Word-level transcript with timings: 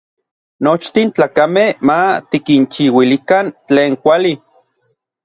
Nochtin 0.67 1.07
tlakamej 1.15 1.71
ma 1.87 1.97
tikinchiuilikan 2.29 3.45
tlen 3.67 3.91
kuali. 4.01 4.33